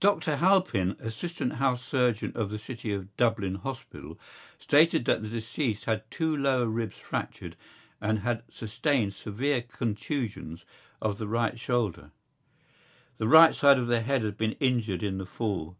Dr 0.00 0.36
Halpin, 0.36 0.96
assistant 1.00 1.54
house 1.54 1.82
surgeon 1.82 2.30
of 2.34 2.50
the 2.50 2.58
City 2.58 2.92
of 2.92 3.16
Dublin 3.16 3.54
Hospital, 3.54 4.18
stated 4.58 5.06
that 5.06 5.22
the 5.22 5.30
deceased 5.30 5.86
had 5.86 6.04
two 6.10 6.36
lower 6.36 6.66
ribs 6.66 6.98
fractured 6.98 7.56
and 7.98 8.18
had 8.18 8.42
sustained 8.50 9.14
severe 9.14 9.62
contusions 9.62 10.66
of 11.00 11.16
the 11.16 11.26
right 11.26 11.58
shoulder. 11.58 12.10
The 13.16 13.28
right 13.28 13.54
side 13.54 13.78
of 13.78 13.86
the 13.86 14.02
head 14.02 14.22
had 14.24 14.36
been 14.36 14.58
injured 14.60 15.02
in 15.02 15.16
the 15.16 15.24
fall. 15.24 15.78